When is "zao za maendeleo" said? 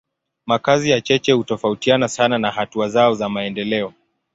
2.89-3.93